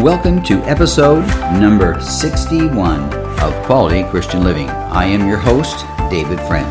[0.00, 1.26] Welcome to episode
[1.60, 4.70] number 61 of Quality Christian Living.
[4.70, 6.66] I am your host, David Friend.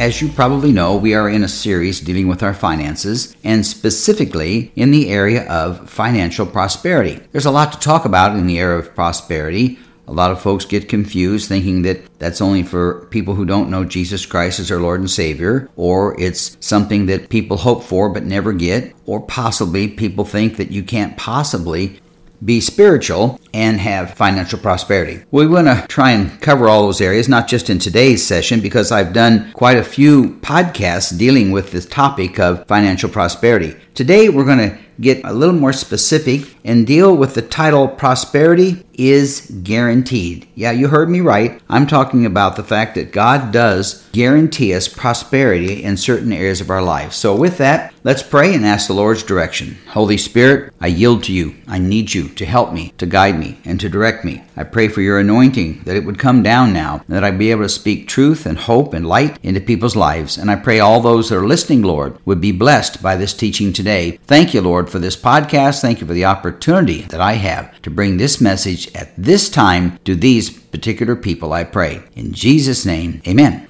[0.00, 4.72] As you probably know, we are in a series dealing with our finances and specifically
[4.76, 7.20] in the area of financial prosperity.
[7.32, 9.78] There's a lot to talk about in the area of prosperity.
[10.08, 13.84] A lot of folks get confused thinking that that's only for people who don't know
[13.84, 18.24] Jesus Christ as their Lord and Savior, or it's something that people hope for but
[18.24, 22.00] never get, or possibly people think that you can't possibly
[22.44, 25.24] be spiritual, and have financial prosperity.
[25.30, 28.92] We want to try and cover all those areas, not just in today's session, because
[28.92, 33.76] I've done quite a few podcasts dealing with this topic of financial prosperity.
[33.94, 38.84] Today, we're going to get a little more specific and deal with the title Prosperity
[38.94, 40.46] is Guaranteed.
[40.54, 41.60] Yeah, you heard me right.
[41.68, 46.70] I'm talking about the fact that God does guarantee us prosperity in certain areas of
[46.70, 47.12] our life.
[47.12, 49.76] So, with that, let's pray and ask the Lord's direction.
[49.88, 51.54] Holy Spirit, I yield to you.
[51.66, 54.44] I need you to help me, to guide me, and to direct me.
[54.56, 57.50] I pray for your anointing, that it would come down now, and that I'd be
[57.50, 60.38] able to speak truth and hope and light into people's lives.
[60.38, 63.72] And I pray all those that are listening, Lord, would be blessed by this teaching
[63.72, 64.18] today.
[64.26, 65.80] Thank you, Lord, for this podcast.
[65.80, 69.98] Thank you for the opportunity that I have to bring this message at this time
[70.04, 72.02] to these particular people, I pray.
[72.14, 73.68] In Jesus' name, amen.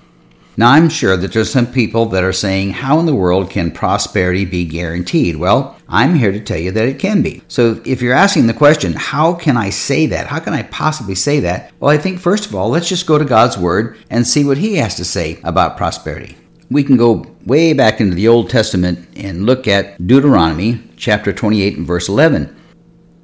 [0.56, 3.72] Now, I'm sure that there's some people that are saying, How in the world can
[3.72, 5.36] prosperity be guaranteed?
[5.36, 7.42] Well, I'm here to tell you that it can be.
[7.48, 10.28] So, if you're asking the question, How can I say that?
[10.28, 11.72] How can I possibly say that?
[11.80, 14.58] Well, I think, first of all, let's just go to God's Word and see what
[14.58, 16.36] He has to say about prosperity.
[16.75, 21.77] We can go way back into the Old Testament and look at Deuteronomy chapter 28
[21.77, 22.53] and verse 11.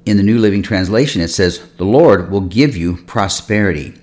[0.05, 3.93] In the New Living Translation, it says, The Lord will give you prosperity.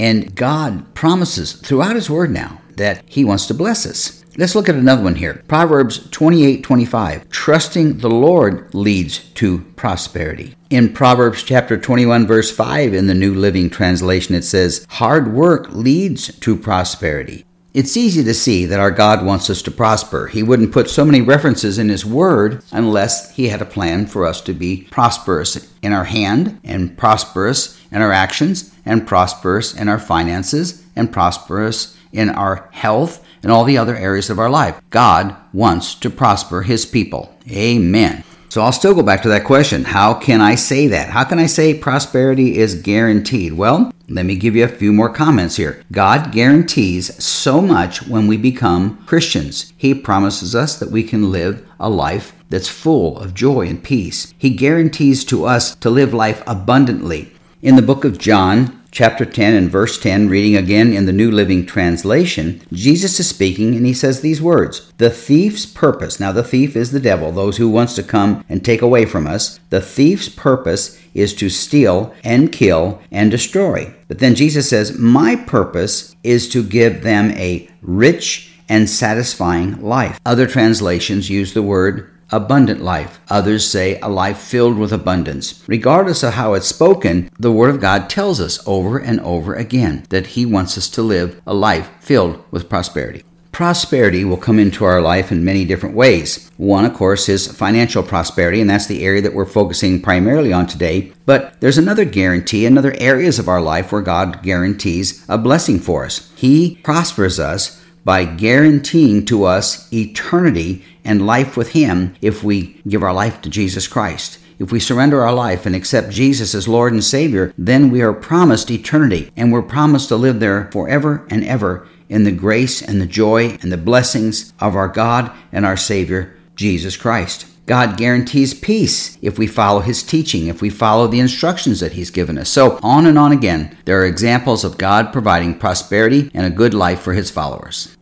[0.00, 4.24] And God promises throughout His Word now that He wants to bless us.
[4.38, 5.44] Let's look at another one here.
[5.48, 7.28] Proverbs 28 25.
[7.28, 10.54] Trusting the Lord leads to prosperity.
[10.70, 15.70] In Proverbs chapter 21, verse 5, in the New Living Translation, it says, Hard work
[15.72, 17.44] leads to prosperity.
[17.74, 20.28] It's easy to see that our God wants us to prosper.
[20.28, 24.24] He wouldn't put so many references in His Word unless He had a plan for
[24.24, 29.88] us to be prosperous in our hand, and prosperous in our actions, and prosperous in
[29.88, 34.80] our finances, and prosperous in our health, and all the other areas of our life.
[34.90, 37.36] God wants to prosper His people.
[37.50, 38.22] Amen.
[38.54, 39.82] So I'll still go back to that question.
[39.82, 41.08] How can I say that?
[41.08, 43.54] How can I say prosperity is guaranteed?
[43.54, 45.82] Well, let me give you a few more comments here.
[45.90, 49.72] God guarantees so much when we become Christians.
[49.76, 54.32] He promises us that we can live a life that's full of joy and peace.
[54.38, 57.32] He guarantees to us to live life abundantly.
[57.60, 61.30] In the book of John, chapter 10 and verse 10, reading again in the New
[61.30, 66.44] Living Translation, Jesus is speaking and he says these words The thief's purpose, now the
[66.44, 69.58] thief is the devil, those who wants to come and take away from us.
[69.70, 73.92] The thief's purpose is to steal and kill and destroy.
[74.06, 80.20] But then Jesus says, My purpose is to give them a rich and satisfying life.
[80.24, 83.20] Other translations use the word abundant life.
[83.28, 85.62] Others say a life filled with abundance.
[85.66, 90.04] Regardless of how it's spoken, the Word of God tells us over and over again
[90.10, 93.24] that He wants us to live a life filled with prosperity.
[93.52, 96.50] Prosperity will come into our life in many different ways.
[96.56, 100.66] One, of course, is financial prosperity, and that's the area that we're focusing primarily on
[100.66, 101.12] today.
[101.24, 105.78] But there's another guarantee in other areas of our life where God guarantees a blessing
[105.78, 106.32] for us.
[106.34, 113.02] He prospers us by guaranteeing to us eternity and life with Him if we give
[113.02, 114.38] our life to Jesus Christ.
[114.58, 118.12] If we surrender our life and accept Jesus as Lord and Savior, then we are
[118.12, 123.00] promised eternity and we're promised to live there forever and ever in the grace and
[123.00, 127.46] the joy and the blessings of our God and our Savior, Jesus Christ.
[127.66, 132.10] God guarantees peace if we follow His teaching, if we follow the instructions that He's
[132.10, 132.50] given us.
[132.50, 136.74] So, on and on again, there are examples of God providing prosperity and a good
[136.74, 137.93] life for His followers.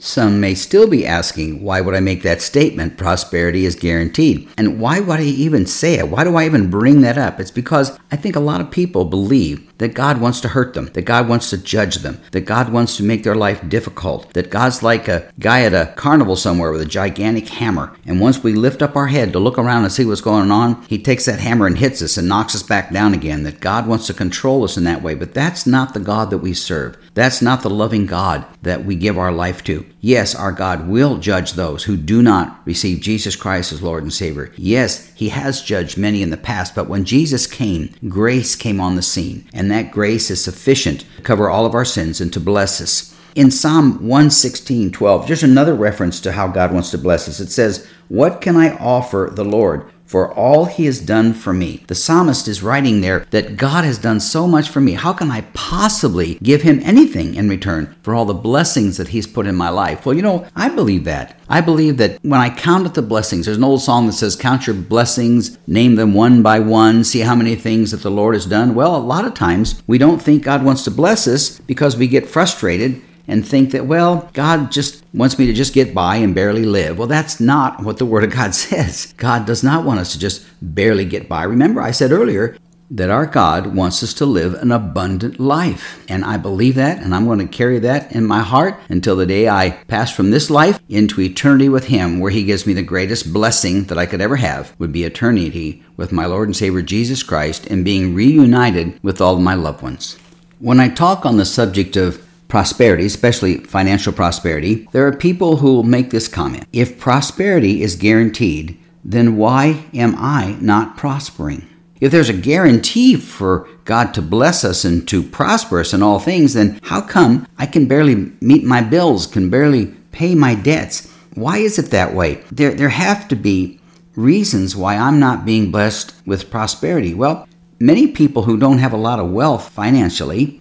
[0.00, 4.48] Some may still be asking, why would I make that statement, prosperity is guaranteed?
[4.56, 6.08] And why would I even say it?
[6.08, 7.40] Why do I even bring that up?
[7.40, 10.86] It's because I think a lot of people believe that God wants to hurt them,
[10.94, 14.50] that God wants to judge them, that God wants to make their life difficult, that
[14.50, 17.96] God's like a guy at a carnival somewhere with a gigantic hammer.
[18.06, 20.82] And once we lift up our head to look around and see what's going on,
[20.82, 23.42] he takes that hammer and hits us and knocks us back down again.
[23.42, 25.14] That God wants to control us in that way.
[25.14, 26.96] But that's not the God that we serve.
[27.14, 29.87] That's not the loving God that we give our life to.
[30.00, 34.12] Yes, our God will judge those who do not receive Jesus Christ as Lord and
[34.12, 34.52] Savior.
[34.56, 38.94] Yes, He has judged many in the past, but when Jesus came, grace came on
[38.94, 42.38] the scene, and that grace is sufficient to cover all of our sins and to
[42.40, 43.14] bless us.
[43.34, 47.40] In Psalm 116, 12, just another reference to how God wants to bless us.
[47.40, 51.84] It says, What can I offer the Lord for all he has done for me.
[51.86, 54.94] The psalmist is writing there that God has done so much for me.
[54.94, 59.26] How can I possibly give him anything in return for all the blessings that he's
[59.26, 60.06] put in my life?
[60.06, 61.38] Well, you know, I believe that.
[61.50, 64.66] I believe that when I counted the blessings, there's an old song that says, Count
[64.66, 68.46] your blessings, name them one by one, see how many things that the Lord has
[68.46, 68.74] done.
[68.74, 72.08] Well, a lot of times we don't think God wants to bless us because we
[72.08, 76.34] get frustrated and think that, well, God just wants me to just get by and
[76.34, 76.98] barely live.
[76.98, 79.14] Well, that's not what the Word of God says.
[79.18, 81.44] God does not want us to just barely get by.
[81.44, 82.56] Remember, I said earlier
[82.90, 86.02] that our God wants us to live an abundant life.
[86.08, 89.26] And I believe that, and I'm going to carry that in my heart until the
[89.26, 92.82] day I pass from this life into eternity with Him, where He gives me the
[92.82, 96.80] greatest blessing that I could ever have, would be eternity with my Lord and Savior
[96.80, 100.16] Jesus Christ and being reunited with all my loved ones.
[100.58, 105.74] When I talk on the subject of prosperity, especially financial prosperity, there are people who
[105.74, 111.68] will make this comment If prosperity is guaranteed, then why am I not prospering?
[112.00, 116.18] If there's a guarantee for God to bless us and to prosper us in all
[116.18, 121.12] things, then how come I can barely meet my bills, can barely pay my debts?
[121.34, 122.42] Why is it that way?
[122.52, 123.80] There, there have to be
[124.14, 127.14] reasons why I'm not being blessed with prosperity.
[127.14, 127.48] Well,
[127.80, 130.60] many people who don't have a lot of wealth financially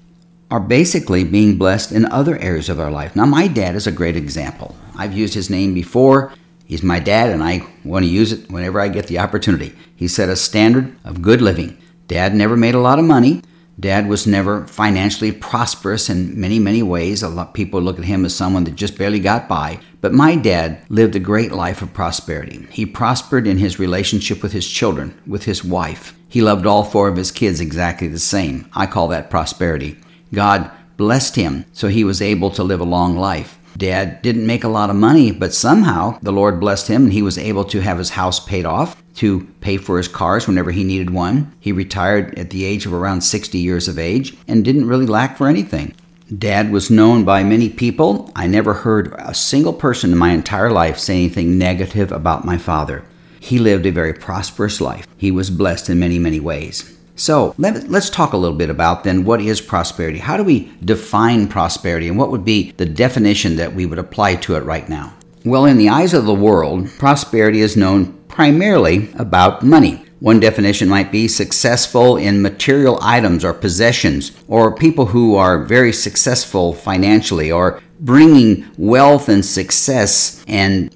[0.50, 3.16] are basically being blessed in other areas of our life.
[3.16, 4.76] Now, my dad is a great example.
[4.96, 6.34] I've used his name before.
[6.66, 9.74] He's my dad, and I want to use it whenever I get the opportunity.
[9.96, 11.78] He set a standard of good living.
[12.08, 13.42] Dad never made a lot of money.
[13.80, 17.22] Dad was never financially prosperous in many, many ways.
[17.22, 19.80] A lot of people look at him as someone that just barely got by.
[20.02, 22.66] But my dad lived a great life of prosperity.
[22.72, 26.18] He prospered in his relationship with his children, with his wife.
[26.28, 28.68] He loved all four of his kids exactly the same.
[28.74, 30.00] I call that prosperity.
[30.34, 33.58] God blessed him so he was able to live a long life.
[33.78, 37.22] Dad didn't make a lot of money, but somehow the Lord blessed him and he
[37.22, 40.84] was able to have his house paid off, to pay for his cars whenever he
[40.84, 41.54] needed one.
[41.60, 45.38] He retired at the age of around 60 years of age and didn't really lack
[45.38, 45.94] for anything.
[46.36, 48.32] Dad was known by many people.
[48.36, 52.58] I never heard a single person in my entire life say anything negative about my
[52.58, 53.06] father.
[53.40, 55.08] He lived a very prosperous life.
[55.18, 56.97] He was blessed in many, many ways.
[57.18, 60.20] So let, us talk a little bit about then what is prosperity?
[60.20, 64.36] How do we define prosperity and what would be the definition that we would apply
[64.36, 65.14] to it right now?
[65.44, 70.04] Well, in the eyes of the world, prosperity is known primarily about money.
[70.20, 75.94] One definition might be successful in material items or possessions, or people who are very
[75.94, 80.96] successful financially, or bringing wealth and success and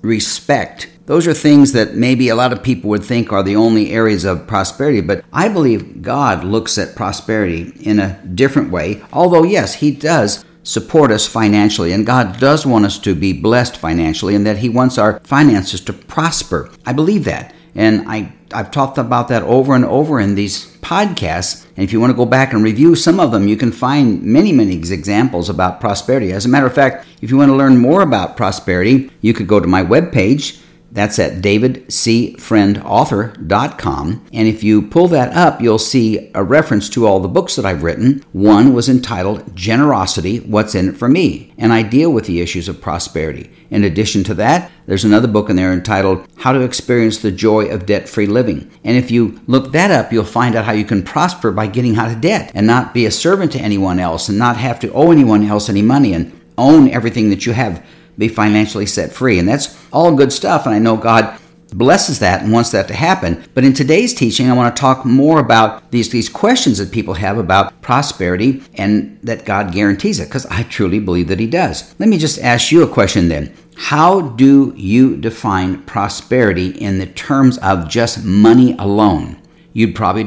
[0.00, 3.92] respect those are things that maybe a lot of people would think are the only
[3.92, 9.02] areas of prosperity, but I believe God looks at prosperity in a different way.
[9.12, 13.76] Although, yes, He does support us financially, and God does want us to be blessed
[13.76, 16.70] financially, and that He wants our finances to prosper.
[16.86, 17.52] I believe that.
[17.74, 21.64] And I, I've talked about that over and over in these podcasts.
[21.76, 24.22] And if you want to go back and review some of them, you can find
[24.22, 26.32] many, many examples about prosperity.
[26.32, 29.48] As a matter of fact, if you want to learn more about prosperity, you could
[29.48, 30.61] go to my webpage,
[30.92, 34.26] that's at davidcfriendauthor.com.
[34.32, 37.64] And if you pull that up, you'll see a reference to all the books that
[37.64, 38.22] I've written.
[38.32, 41.54] One was entitled Generosity What's in It for Me?
[41.56, 43.50] And I deal with the issues of prosperity.
[43.70, 47.68] In addition to that, there's another book in there entitled How to Experience the Joy
[47.68, 48.70] of Debt Free Living.
[48.84, 51.96] And if you look that up, you'll find out how you can prosper by getting
[51.96, 54.92] out of debt and not be a servant to anyone else and not have to
[54.92, 57.82] owe anyone else any money and own everything that you have
[58.18, 59.38] be financially set free.
[59.38, 60.66] And that's all good stuff.
[60.66, 61.38] And I know God
[61.72, 63.44] blesses that and wants that to happen.
[63.54, 67.14] But in today's teaching, I want to talk more about these, these questions that people
[67.14, 71.94] have about prosperity and that God guarantees it, because I truly believe that He does.
[71.98, 73.54] Let me just ask you a question then.
[73.74, 79.40] How do you define prosperity in the terms of just money alone?
[79.72, 80.24] You'd probably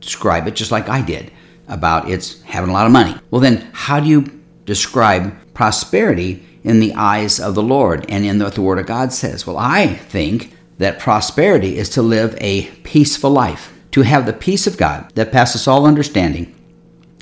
[0.00, 1.32] describe it just like I did
[1.68, 3.14] about it's having a lot of money.
[3.30, 8.40] Well, then, how do you describe prosperity in the eyes of the Lord and in
[8.40, 9.46] what the Word of God says?
[9.46, 14.66] Well, I think that prosperity is to live a peaceful life, to have the peace
[14.66, 16.54] of God that passes all understanding,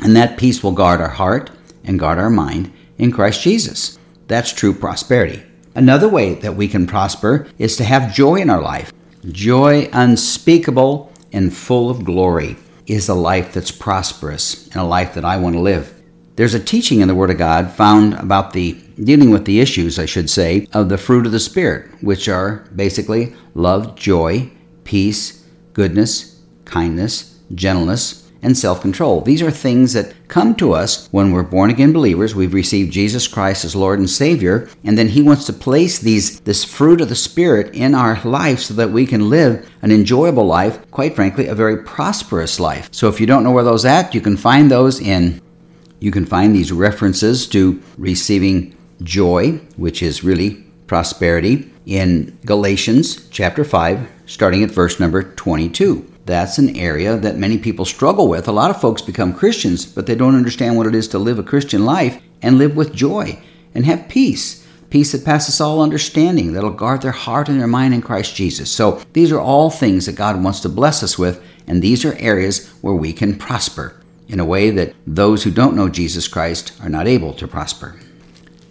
[0.02, 1.50] and that peace will guard our heart
[1.84, 3.98] and guard our mind in Christ Jesus.
[4.28, 5.44] That's true prosperity.
[5.74, 8.92] Another way that we can prosper is to have joy in our life.
[9.30, 15.24] Joy unspeakable and full of glory is a life that's prosperous and a life that
[15.24, 15.92] I want to live.
[16.36, 19.98] There's a teaching in the Word of God found about the dealing with the issues,
[19.98, 24.50] I should say, of the fruit of the Spirit, which are basically love, joy,
[24.84, 29.22] peace, goodness, kindness, gentleness, and self control.
[29.22, 32.34] These are things that come to us when we're born again believers.
[32.34, 36.40] We've received Jesus Christ as Lord and Savior, and then He wants to place these
[36.40, 40.46] this fruit of the Spirit in our life so that we can live an enjoyable
[40.46, 42.88] life, quite frankly, a very prosperous life.
[42.92, 45.40] So if you don't know where those at, you can find those in
[46.04, 53.64] you can find these references to receiving joy, which is really prosperity, in Galatians chapter
[53.64, 56.10] 5, starting at verse number 22.
[56.26, 58.48] That's an area that many people struggle with.
[58.48, 61.38] A lot of folks become Christians, but they don't understand what it is to live
[61.38, 63.38] a Christian life and live with joy
[63.74, 64.66] and have peace.
[64.88, 68.70] Peace that passes all understanding, that'll guard their heart and their mind in Christ Jesus.
[68.70, 72.14] So, these are all things that God wants to bless us with, and these are
[72.14, 76.72] areas where we can prosper in a way that those who don't know Jesus Christ
[76.80, 77.96] are not able to prosper.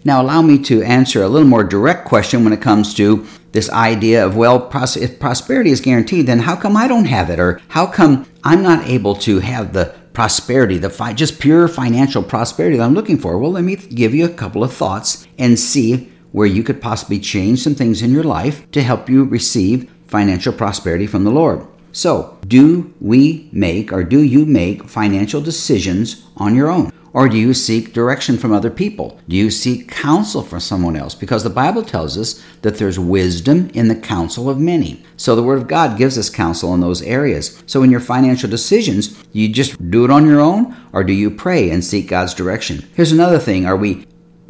[0.06, 3.70] Now, allow me to answer a little more direct question when it comes to this
[3.70, 7.40] idea of, well, pros- if prosperity is guaranteed, then how come I don't have it?
[7.40, 12.22] Or how come I'm not able to have the prosperity, the fi- just pure financial
[12.22, 13.38] prosperity that I'm looking for?
[13.38, 17.18] Well, let me give you a couple of thoughts and see where you could possibly
[17.18, 21.66] change some things in your life to help you receive financial prosperity from the Lord.
[21.92, 26.90] So, do we make or do you make financial decisions on your own?
[27.14, 29.20] Or do you seek direction from other people?
[29.28, 31.14] Do you seek counsel from someone else?
[31.14, 35.00] Because the Bible tells us that there's wisdom in the counsel of many.
[35.16, 37.62] So the Word of God gives us counsel in those areas.
[37.66, 41.30] So in your financial decisions, you just do it on your own, or do you
[41.30, 42.84] pray and seek God's direction?
[42.94, 44.06] Here's another thing Are we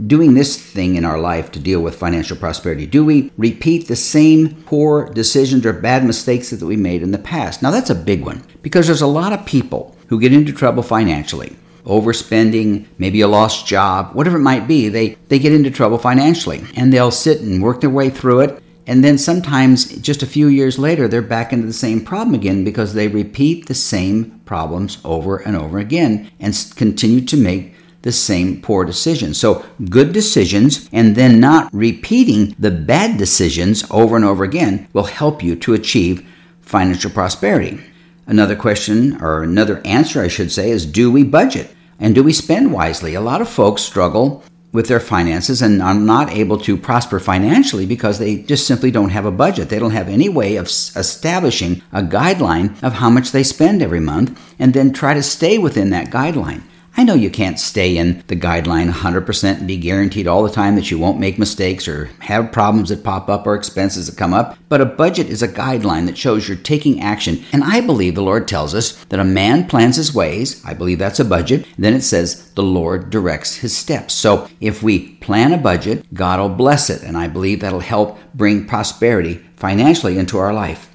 [0.06, 2.86] doing this thing in our life to deal with financial prosperity?
[2.86, 7.18] Do we repeat the same poor decisions or bad mistakes that we made in the
[7.18, 7.62] past?
[7.62, 10.82] Now, that's a big one because there's a lot of people who get into trouble
[10.82, 15.98] financially overspending, maybe a lost job, whatever it might be, they, they get into trouble
[15.98, 18.62] financially and they'll sit and work their way through it.
[18.86, 22.64] And then sometimes, just a few years later, they're back into the same problem again
[22.64, 28.12] because they repeat the same problems over and over again and continue to make the
[28.12, 29.40] same poor decisions.
[29.40, 35.04] So, good decisions and then not repeating the bad decisions over and over again will
[35.04, 36.26] help you to achieve
[36.60, 37.80] financial prosperity.
[38.26, 41.74] Another question, or another answer, I should say, is do we budget?
[42.00, 43.14] And do we spend wisely?
[43.14, 47.86] A lot of folks struggle with their finances and are not able to prosper financially
[47.86, 49.68] because they just simply don't have a budget.
[49.68, 54.00] They don't have any way of establishing a guideline of how much they spend every
[54.00, 56.62] month and then try to stay within that guideline.
[56.96, 60.76] I know you can't stay in the guideline 100% and be guaranteed all the time
[60.76, 64.32] that you won't make mistakes or have problems that pop up or expenses that come
[64.32, 67.44] up, but a budget is a guideline that shows you're taking action.
[67.52, 70.64] And I believe the Lord tells us that a man plans his ways.
[70.64, 71.66] I believe that's a budget.
[71.76, 74.14] Then it says the Lord directs his steps.
[74.14, 77.02] So if we plan a budget, God will bless it.
[77.02, 80.90] And I believe that'll help bring prosperity financially into our life.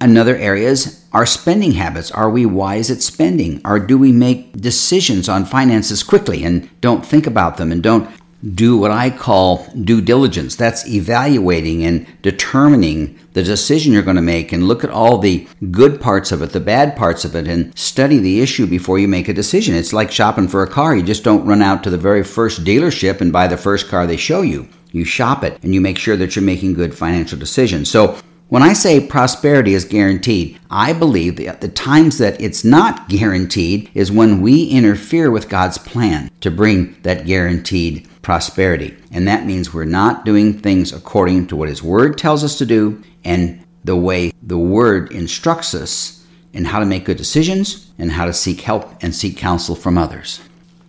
[0.00, 2.10] Another area is our spending habits.
[2.10, 3.60] Are we wise at spending?
[3.64, 8.10] Or do we make decisions on finances quickly and don't think about them and don't
[8.54, 10.56] do what I call due diligence?
[10.56, 15.46] That's evaluating and determining the decision you're going to make and look at all the
[15.70, 19.08] good parts of it, the bad parts of it, and study the issue before you
[19.08, 19.74] make a decision.
[19.74, 20.96] It's like shopping for a car.
[20.96, 24.06] You just don't run out to the very first dealership and buy the first car
[24.06, 24.68] they show you.
[24.90, 27.90] You shop it and you make sure that you're making good financial decisions.
[27.90, 28.18] So
[28.52, 33.90] when I say prosperity is guaranteed, I believe that the times that it's not guaranteed
[33.94, 38.94] is when we interfere with God's plan to bring that guaranteed prosperity.
[39.10, 42.66] And that means we're not doing things according to what His Word tells us to
[42.66, 48.12] do and the way the Word instructs us in how to make good decisions and
[48.12, 50.42] how to seek help and seek counsel from others.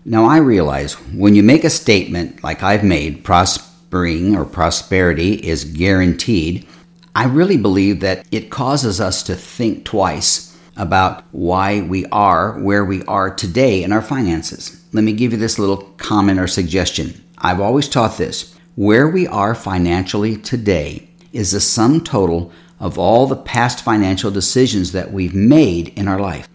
[0.03, 5.63] Now, I realize when you make a statement like I've made, prospering or prosperity is
[5.63, 6.67] guaranteed,
[7.15, 12.83] I really believe that it causes us to think twice about why we are where
[12.83, 14.83] we are today in our finances.
[14.93, 17.23] Let me give you this little comment or suggestion.
[17.37, 23.27] I've always taught this where we are financially today is the sum total of all
[23.27, 26.49] the past financial decisions that we've made in our life.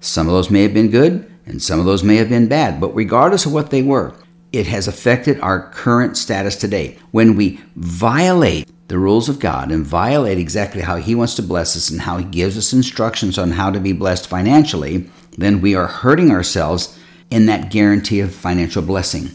[0.00, 2.80] Some of those may have been good and some of those may have been bad,
[2.80, 4.16] but regardless of what they were,
[4.50, 6.98] it has affected our current status today.
[7.12, 11.78] When we violate the rules of God and violate exactly how He wants to bless
[11.78, 15.08] us and how He gives us instructions on how to be blessed financially,
[15.38, 16.98] then we are hurting ourselves
[17.30, 19.30] in that guarantee of financial blessing.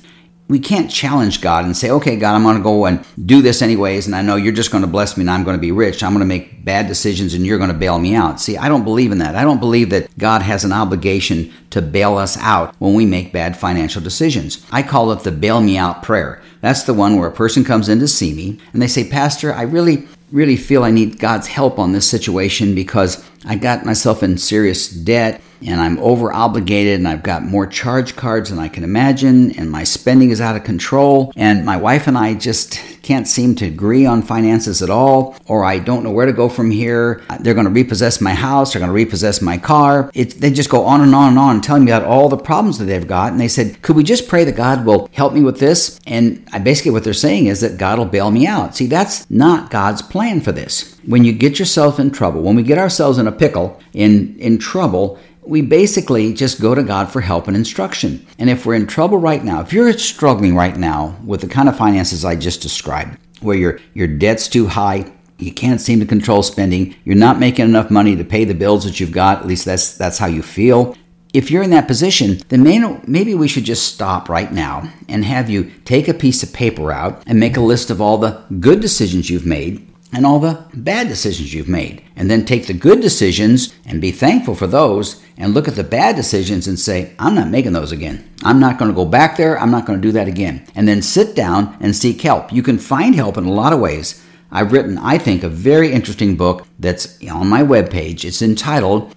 [0.48, 3.62] We can't challenge God and say, okay, God, I'm going to go and do this
[3.62, 5.72] anyways, and I know you're just going to bless me and I'm going to be
[5.72, 6.04] rich.
[6.04, 8.39] I'm going to make bad decisions and you're going to bail me out.
[8.39, 9.36] See, I don't believe in that.
[9.36, 13.34] I don't believe that God has an obligation to bail us out when we make
[13.34, 14.66] bad financial decisions.
[14.72, 16.42] I call it the bail me out prayer.
[16.62, 19.54] That's the one where a person comes in to see me and they say, Pastor,
[19.54, 24.24] I really, really feel I need God's help on this situation because I got myself
[24.24, 28.67] in serious debt and I'm over obligated and I've got more charge cards than I
[28.67, 32.82] can imagine and my spending is out of control and my wife and I just
[33.01, 36.50] can't seem to agree on finances at all or I don't know where to go
[36.50, 37.24] from here.
[37.39, 40.12] They're going to repossess my house, they're going to repossess my car.
[40.13, 42.77] It, they just go on and on and on telling me about all the problems
[42.77, 45.41] that they've got and they said, "Could we just pray that God will help me
[45.41, 48.75] with this?" And I, basically what they're saying is that God will bail me out.
[48.75, 50.97] See, that's not God's plan for this.
[51.08, 54.58] When you get yourself in trouble, when we get ourselves in a pickle, in in
[54.58, 58.26] trouble, we basically just go to God for help and instruction.
[58.38, 61.70] And if we're in trouble right now, if you're struggling right now with the kind
[61.70, 66.06] of finances I just described, where your your debt's too high, you can't seem to
[66.06, 69.48] control spending, you're not making enough money to pay the bills that you've got, at
[69.48, 70.94] least that's that's how you feel.
[71.34, 72.64] If you're in that position, then
[73.08, 76.92] maybe we should just stop right now and have you take a piece of paper
[76.92, 80.66] out and make a list of all the good decisions you've made and all the
[80.74, 82.04] bad decisions you've made.
[82.16, 85.84] And then take the good decisions and be thankful for those and look at the
[85.84, 88.28] bad decisions and say, I'm not making those again.
[88.44, 89.60] I'm not going to go back there.
[89.60, 90.66] I'm not going to do that again.
[90.76, 92.52] And then sit down and seek help.
[92.52, 94.24] You can find help in a lot of ways.
[94.50, 98.24] I've written, I think, a very interesting book that's on my webpage.
[98.24, 99.14] It's entitled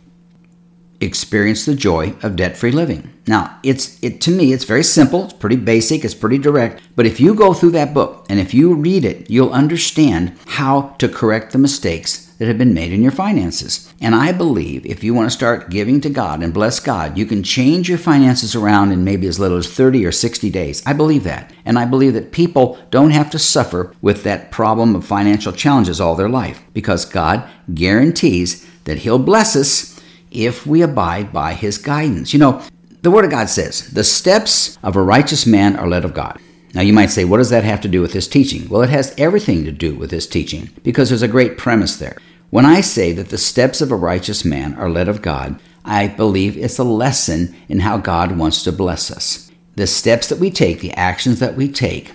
[1.00, 3.12] experience the joy of debt-free living.
[3.26, 7.06] Now, it's it to me it's very simple, it's pretty basic, it's pretty direct, but
[7.06, 11.08] if you go through that book and if you read it, you'll understand how to
[11.08, 13.92] correct the mistakes that have been made in your finances.
[14.00, 17.26] And I believe if you want to start giving to God and bless God, you
[17.26, 20.82] can change your finances around in maybe as little as 30 or 60 days.
[20.86, 21.52] I believe that.
[21.66, 26.00] And I believe that people don't have to suffer with that problem of financial challenges
[26.00, 29.89] all their life because God guarantees that he'll bless us
[30.30, 32.32] if we abide by his guidance.
[32.32, 32.62] You know,
[33.02, 36.40] the Word of God says, The steps of a righteous man are led of God.
[36.74, 38.68] Now, you might say, what does that have to do with this teaching?
[38.68, 42.16] Well, it has everything to do with this teaching because there's a great premise there.
[42.50, 46.08] When I say that the steps of a righteous man are led of God, I
[46.08, 49.50] believe it's a lesson in how God wants to bless us.
[49.76, 52.12] The steps that we take, the actions that we take,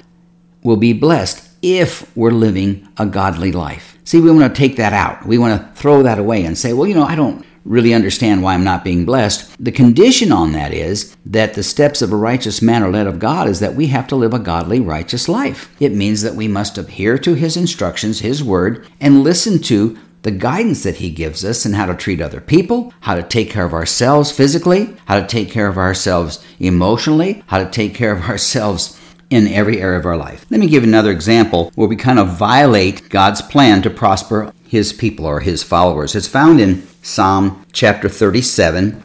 [0.64, 3.98] will be blessed if we're living a godly life.
[4.04, 5.26] See, we want to take that out.
[5.26, 8.44] We want to throw that away and say, well, you know, I don't really understand
[8.44, 9.52] why I'm not being blessed.
[9.60, 13.20] The condition on that is that the steps of a righteous man are led of
[13.20, 15.76] God is that we have to live a godly, righteous life.
[15.80, 20.32] It means that we must adhere to His instructions, His word, and listen to the
[20.32, 23.66] guidance that He gives us and how to treat other people, how to take care
[23.66, 28.24] of ourselves physically, how to take care of ourselves emotionally, how to take care of
[28.30, 29.00] ourselves
[29.30, 30.46] in every area of our life.
[30.50, 34.94] Let me give another example where we kind of violate God's plan to prosper his
[34.94, 36.16] people or his followers.
[36.16, 39.02] It's found in Psalm chapter 37.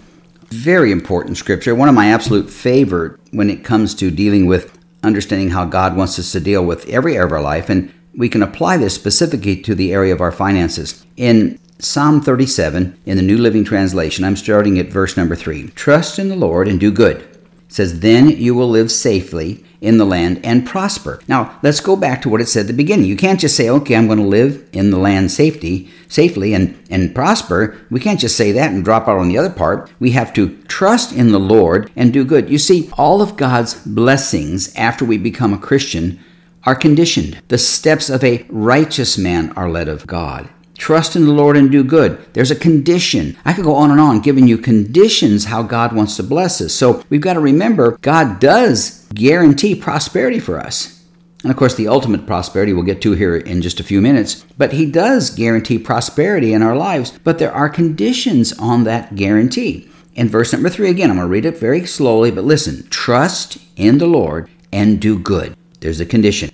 [0.48, 5.50] Very important scripture, one of my absolute favorite when it comes to dealing with understanding
[5.50, 7.68] how God wants us to deal with every area of our life.
[7.68, 11.04] And we can apply this specifically to the area of our finances.
[11.18, 15.68] In Psalm 37, in the New Living Translation, I'm starting at verse number 3.
[15.68, 17.29] Trust in the Lord and do good.
[17.70, 21.20] Says, Then you will live safely in the land and prosper.
[21.26, 23.06] Now, let's go back to what it said at the beginning.
[23.06, 26.78] You can't just say, okay, I'm going to live in the land safety, safely and,
[26.90, 27.78] and prosper.
[27.90, 29.90] We can't just say that and drop out on the other part.
[29.98, 32.50] We have to trust in the Lord and do good.
[32.50, 36.20] You see, all of God's blessings after we become a Christian
[36.64, 37.40] are conditioned.
[37.48, 40.50] The steps of a righteous man are led of God.
[40.80, 42.18] Trust in the Lord and do good.
[42.32, 43.36] There's a condition.
[43.44, 46.72] I could go on and on giving you conditions how God wants to bless us.
[46.72, 51.04] So we've got to remember God does guarantee prosperity for us.
[51.42, 54.46] And of course, the ultimate prosperity we'll get to here in just a few minutes.
[54.56, 59.86] But He does guarantee prosperity in our lives, but there are conditions on that guarantee.
[60.14, 63.58] In verse number three, again, I'm going to read it very slowly, but listen trust
[63.76, 65.54] in the Lord and do good.
[65.80, 66.50] There's a condition.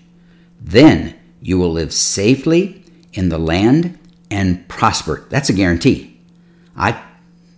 [0.61, 3.97] Then you will live safely in the land
[4.31, 5.27] and prosper.
[5.31, 6.19] That's a guarantee.
[6.77, 7.03] I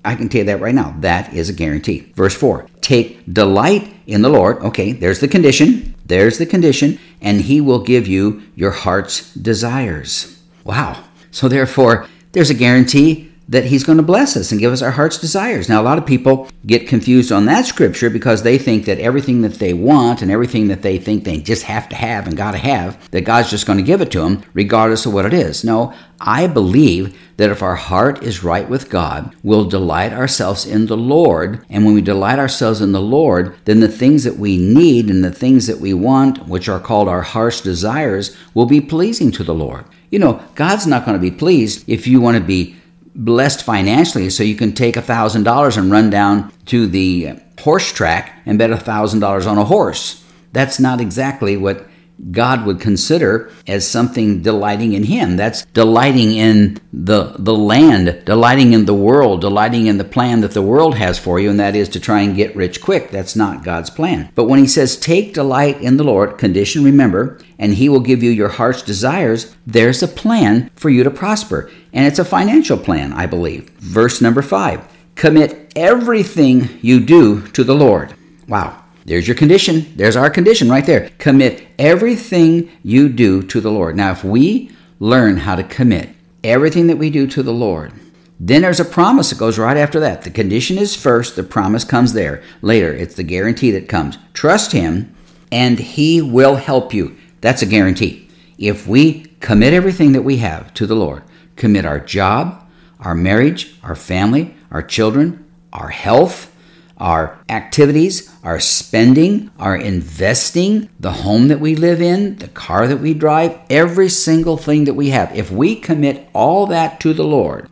[0.04, 0.94] I can tell you that right now.
[1.00, 2.12] That is a guarantee.
[2.14, 4.58] Verse 4 Take delight in the Lord.
[4.58, 5.94] Okay, there's the condition.
[6.06, 6.98] There's the condition.
[7.20, 10.40] And he will give you your heart's desires.
[10.64, 11.04] Wow.
[11.30, 14.90] So, therefore, there's a guarantee that he's going to bless us and give us our
[14.90, 15.68] heart's desires.
[15.68, 19.40] Now, a lot of people get confused on that scripture because they think that everything
[19.40, 22.52] that they want and everything that they think they just have to have and got
[22.52, 25.32] to have, that God's just going to give it to them regardless of what it
[25.32, 25.64] is.
[25.64, 30.86] No, I believe that if our heart is right with God, we'll delight ourselves in
[30.86, 31.64] the Lord.
[31.70, 35.24] And when we delight ourselves in the Lord, then the things that we need and
[35.24, 39.44] the things that we want, which are called our heart's desires, will be pleasing to
[39.44, 39.86] the Lord.
[40.10, 42.77] You know, God's not going to be pleased if you want to be
[43.18, 47.92] blessed financially so you can take a thousand dollars and run down to the horse
[47.92, 50.24] track and bet a thousand dollars on a horse.
[50.52, 51.86] That's not exactly what
[52.30, 55.36] God would consider as something delighting in Him.
[55.36, 60.52] That's delighting in the, the land, delighting in the world, delighting in the plan that
[60.52, 63.10] the world has for you, and that is to try and get rich quick.
[63.10, 64.30] That's not God's plan.
[64.34, 68.22] But when He says, Take delight in the Lord, condition remember, and He will give
[68.22, 71.70] you your heart's desires, there's a plan for you to prosper.
[71.92, 73.70] And it's a financial plan, I believe.
[73.78, 78.14] Verse number five commit everything you do to the Lord.
[78.46, 78.77] Wow.
[79.08, 79.90] There's your condition.
[79.96, 81.08] There's our condition right there.
[81.16, 83.96] Commit everything you do to the Lord.
[83.96, 86.10] Now, if we learn how to commit
[86.44, 87.94] everything that we do to the Lord,
[88.38, 90.22] then there's a promise that goes right after that.
[90.22, 92.42] The condition is first, the promise comes there.
[92.60, 94.18] Later, it's the guarantee that comes.
[94.34, 95.14] Trust Him,
[95.50, 97.16] and He will help you.
[97.40, 98.28] That's a guarantee.
[98.58, 101.22] If we commit everything that we have to the Lord,
[101.56, 102.68] commit our job,
[103.00, 106.54] our marriage, our family, our children, our health,
[106.98, 112.98] our activities, our spending, our investing, the home that we live in, the car that
[112.98, 115.34] we drive, every single thing that we have.
[115.34, 117.68] If we commit all that to the Lord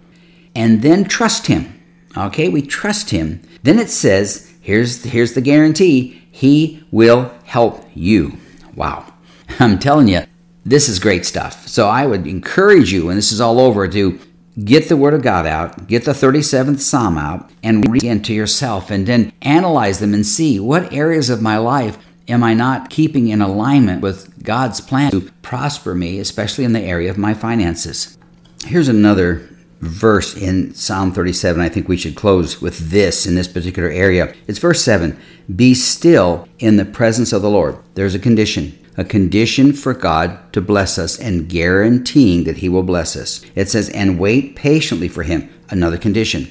[0.55, 1.83] and then trust Him,
[2.17, 8.39] okay, we trust Him, then it says, here's, here's the guarantee He will help you.
[8.75, 9.12] Wow.
[9.59, 10.23] I'm telling you,
[10.65, 11.67] this is great stuff.
[11.69, 14.21] So I would encourage you, when this is all over, to
[14.64, 18.90] get the Word of God out, get the 37th Psalm out, and read into yourself,
[18.90, 23.29] and then analyze them and see what areas of my life am I not keeping
[23.29, 28.16] in alignment with God's plan to prosper me, especially in the area of my finances.
[28.64, 29.49] Here's another
[29.81, 31.61] verse in Psalm 37.
[31.61, 34.35] I think we should close with this in this particular area.
[34.47, 35.19] It's verse 7
[35.55, 37.79] Be still in the presence of the Lord.
[37.95, 42.83] There's a condition a condition for God to bless us and guaranteeing that He will
[42.83, 43.45] bless us.
[43.55, 45.51] It says, and wait patiently for Him.
[45.69, 46.49] Another condition.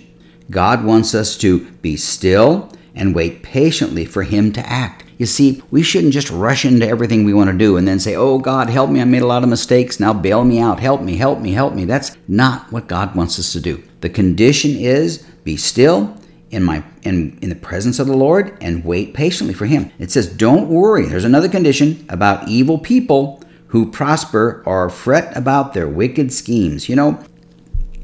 [0.51, 5.03] God wants us to be still and wait patiently for Him to act.
[5.17, 8.15] You see, we shouldn't just rush into everything we want to do and then say,
[8.15, 11.01] Oh God, help me, I made a lot of mistakes, now bail me out, help
[11.01, 11.85] me, help me, help me.
[11.85, 13.81] That's not what God wants us to do.
[14.01, 16.15] The condition is be still
[16.51, 19.91] in my in, in the presence of the Lord and wait patiently for him.
[19.99, 21.05] It says, Don't worry.
[21.05, 26.89] There's another condition about evil people who prosper or fret about their wicked schemes.
[26.89, 27.23] You know,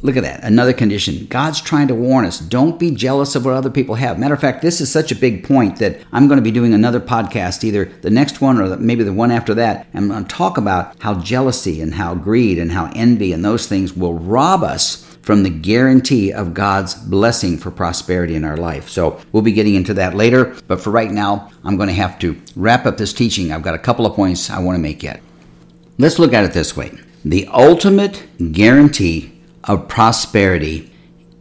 [0.03, 0.43] Look at that.
[0.43, 1.27] Another condition.
[1.27, 2.39] God's trying to warn us.
[2.39, 4.17] Don't be jealous of what other people have.
[4.17, 6.73] Matter of fact, this is such a big point that I'm going to be doing
[6.73, 9.87] another podcast, either the next one or maybe the one after that.
[9.93, 13.67] I'm going to talk about how jealousy and how greed and how envy and those
[13.67, 18.89] things will rob us from the guarantee of God's blessing for prosperity in our life.
[18.89, 20.55] So we'll be getting into that later.
[20.67, 23.51] But for right now, I'm going to have to wrap up this teaching.
[23.51, 25.21] I've got a couple of points I want to make yet.
[25.99, 26.91] Let's look at it this way
[27.23, 30.91] the ultimate guarantee of prosperity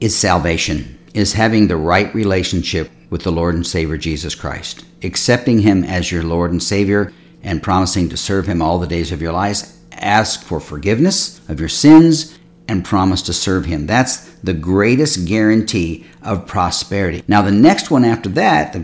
[0.01, 5.61] is salvation, is having the right relationship with the Lord and Savior Jesus Christ, accepting
[5.61, 9.23] Him as your Lord and Savior, and promising to serve Him all the days of
[9.23, 9.79] your lives.
[9.93, 13.87] Ask for forgiveness of your sins and promise to serve Him.
[13.87, 17.23] That's the greatest guarantee of prosperity.
[17.27, 18.77] Now, the next one after that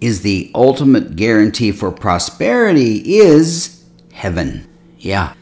[0.00, 4.68] is the ultimate guarantee for prosperity is heaven.
[4.98, 5.34] Yeah.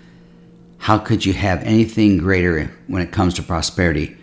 [0.78, 4.16] How could you have anything greater when it comes to prosperity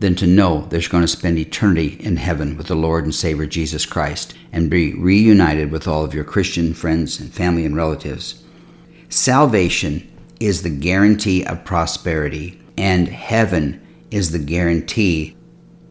[0.00, 3.14] than to know that you're going to spend eternity in heaven with the Lord and
[3.14, 7.76] Savior Jesus Christ and be reunited with all of your Christian friends and family and
[7.76, 8.42] relatives?
[9.08, 10.08] Salvation
[10.40, 15.36] is the guarantee of prosperity and heaven is the guarantee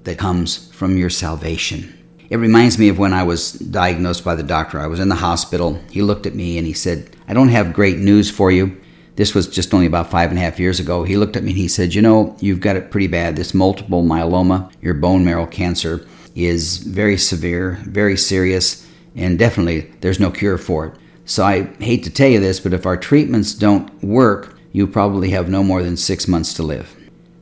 [0.03, 1.93] that comes from your salvation.
[2.29, 4.79] It reminds me of when I was diagnosed by the doctor.
[4.79, 5.81] I was in the hospital.
[5.91, 8.79] He looked at me and he said, I don't have great news for you.
[9.17, 11.03] This was just only about five and a half years ago.
[11.03, 13.35] He looked at me and he said, You know, you've got it pretty bad.
[13.35, 20.19] This multiple myeloma, your bone marrow cancer, is very severe, very serious, and definitely there's
[20.19, 20.93] no cure for it.
[21.25, 25.31] So I hate to tell you this, but if our treatments don't work, you probably
[25.31, 26.95] have no more than six months to live.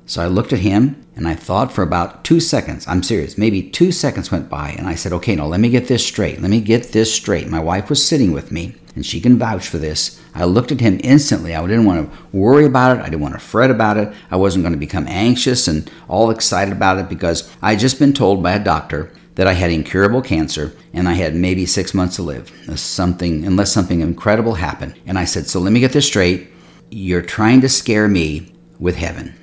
[0.07, 2.87] So I looked at him and I thought for about two seconds.
[2.87, 3.37] I'm serious.
[3.37, 6.41] Maybe two seconds went by and I said, okay, now let me get this straight.
[6.41, 7.47] Let me get this straight.
[7.47, 10.21] My wife was sitting with me and she can vouch for this.
[10.35, 11.55] I looked at him instantly.
[11.55, 13.01] I didn't want to worry about it.
[13.01, 14.13] I didn't want to fret about it.
[14.29, 17.97] I wasn't going to become anxious and all excited about it because I had just
[17.97, 21.93] been told by a doctor that I had incurable cancer and I had maybe six
[21.93, 22.51] months to live.
[22.79, 24.95] Something, unless something incredible happened.
[25.07, 26.49] And I said, so let me get this straight.
[26.91, 29.35] You're trying to scare me with heaven.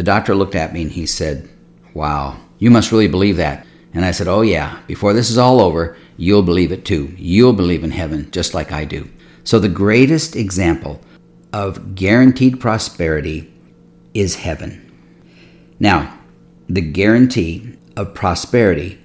[0.00, 1.46] The doctor looked at me and he said,
[1.92, 3.66] Wow, you must really believe that.
[3.92, 7.14] And I said, Oh, yeah, before this is all over, you'll believe it too.
[7.18, 9.10] You'll believe in heaven just like I do.
[9.44, 11.02] So, the greatest example
[11.52, 13.52] of guaranteed prosperity
[14.14, 14.90] is heaven.
[15.78, 16.18] Now,
[16.66, 18.98] the guarantee of prosperity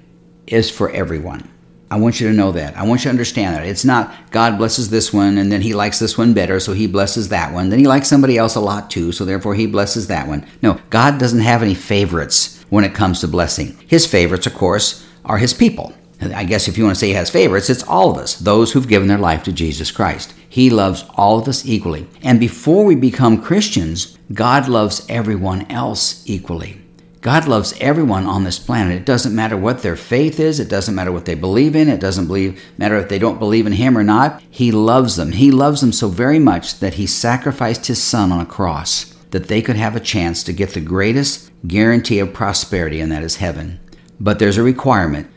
[0.48, 1.52] is for everyone.
[1.96, 2.76] I want you to know that.
[2.76, 3.66] I want you to understand that.
[3.66, 6.88] It's not God blesses this one and then he likes this one better, so he
[6.88, 7.70] blesses that one.
[7.70, 10.46] Then he likes somebody else a lot too, so therefore he blesses that one.
[10.62, 13.78] No, God doesn't have any favorites when it comes to blessing.
[13.88, 15.94] His favorites, of course, are his people.
[16.22, 18.74] I guess if you want to say he has favorites, it's all of us, those
[18.74, 20.34] who've given their life to Jesus Christ.
[20.50, 22.08] He loves all of us equally.
[22.22, 26.82] And before we become Christians, God loves everyone else equally.
[27.26, 28.96] God loves everyone on this planet.
[28.96, 30.60] It doesn't matter what their faith is.
[30.60, 31.90] It doesn't matter what they believe in.
[31.90, 34.44] It doesn't believe, matter if they don't believe in Him or not.
[34.52, 35.32] He loves them.
[35.32, 39.48] He loves them so very much that He sacrificed His Son on a cross that
[39.48, 43.38] they could have a chance to get the greatest guarantee of prosperity, and that is
[43.38, 43.80] heaven.
[44.20, 45.28] But there's a requirement.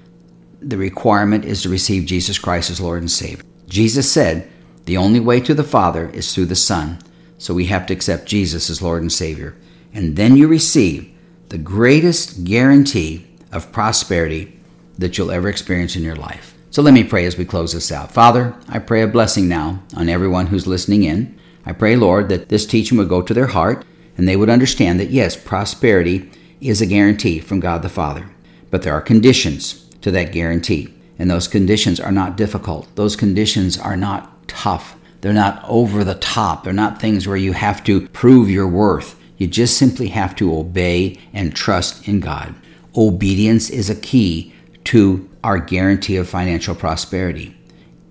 [0.61, 3.47] The requirement is to receive Jesus Christ as Lord and Savior.
[3.67, 4.47] Jesus said,
[4.85, 6.99] The only way to the Father is through the Son.
[7.39, 9.57] So we have to accept Jesus as Lord and Savior.
[9.95, 11.15] And then you receive
[11.49, 14.59] the greatest guarantee of prosperity
[14.99, 16.55] that you'll ever experience in your life.
[16.71, 18.13] So let me pray as we close this out.
[18.13, 21.39] Father, I pray a blessing now on everyone who's listening in.
[21.65, 25.01] I pray, Lord, that this teaching would go to their heart and they would understand
[25.01, 26.31] that yes, prosperity
[26.61, 28.29] is a guarantee from God the Father,
[28.71, 30.93] but there are conditions to that guarantee.
[31.19, 32.95] And those conditions are not difficult.
[32.95, 34.97] Those conditions are not tough.
[35.21, 36.63] They're not over the top.
[36.63, 39.18] They're not things where you have to prove your worth.
[39.39, 42.55] You just simply have to obey and trust in God.
[42.97, 44.53] Obedience is a key
[44.85, 47.57] to our guarantee of financial prosperity.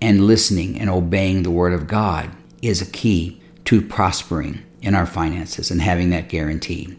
[0.00, 2.30] And listening and obeying the Word of God
[2.62, 6.96] is a key to prospering in our finances and having that guarantee.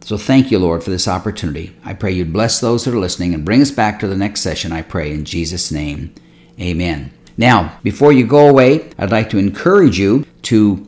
[0.00, 1.76] So thank you, Lord, for this opportunity.
[1.84, 4.40] I pray you'd bless those that are listening and bring us back to the next
[4.40, 6.14] session, I pray, in Jesus' name.
[6.60, 7.12] Amen.
[7.36, 10.86] Now, before you go away, I'd like to encourage you to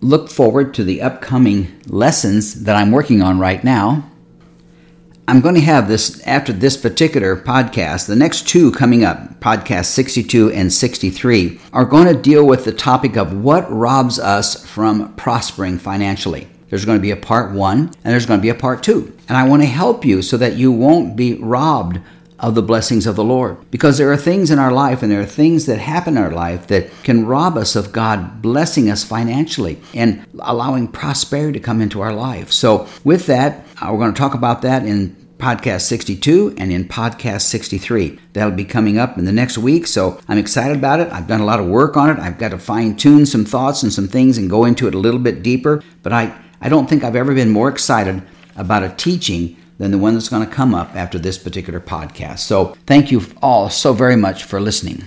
[0.00, 4.10] look forward to the upcoming lessons that I'm working on right now.
[5.28, 8.06] I'm going to have this after this particular podcast.
[8.06, 12.72] The next two coming up, podcast 62 and 63, are going to deal with the
[12.72, 16.46] topic of what robs us from prospering financially.
[16.68, 19.16] There's going to be a part one and there's going to be a part two.
[19.28, 22.00] And I want to help you so that you won't be robbed
[22.38, 23.58] of the blessings of the Lord.
[23.70, 26.30] Because there are things in our life and there are things that happen in our
[26.30, 31.80] life that can rob us of God blessing us financially and allowing prosperity to come
[31.80, 32.52] into our life.
[32.52, 36.88] So, with that, uh, we're going to talk about that in podcast 62 and in
[36.88, 38.18] podcast 63.
[38.32, 41.12] That'll be coming up in the next week, so I'm excited about it.
[41.12, 42.18] I've done a lot of work on it.
[42.18, 44.98] I've got to fine tune some thoughts and some things and go into it a
[44.98, 48.22] little bit deeper, but I, I don't think I've ever been more excited
[48.56, 52.40] about a teaching than the one that's going to come up after this particular podcast.
[52.40, 55.04] So, thank you all so very much for listening.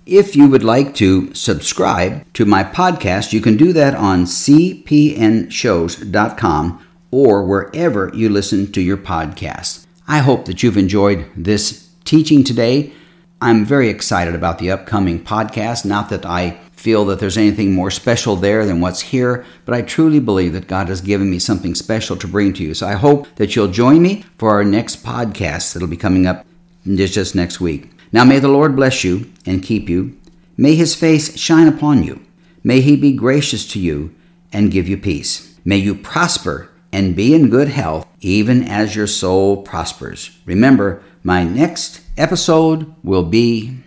[0.06, 6.86] If you would like to subscribe to my podcast, you can do that on cpnshows.com
[7.14, 9.86] or wherever you listen to your podcasts.
[10.08, 12.92] I hope that you've enjoyed this teaching today.
[13.40, 15.86] I'm very excited about the upcoming podcast.
[15.86, 19.84] Not that I feel that there's anything more special there than what's here, but I
[19.84, 22.74] truly believe that God has given me something special to bring to you.
[22.74, 26.48] So I hope that you'll join me for our next podcast that'll be coming up
[26.84, 27.92] just next week.
[28.12, 30.18] Now may the Lord bless you and keep you.
[30.58, 32.26] May his face shine upon you.
[32.64, 34.16] May he be gracious to you
[34.52, 35.56] and give you peace.
[35.64, 40.38] May you prosper and be in good health, even as your soul prospers.
[40.46, 43.80] Remember, my next episode will be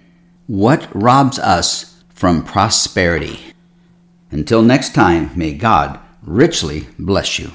[0.49, 3.39] What Robs Us from Prosperity.
[4.33, 7.53] Until next time, may God richly bless you.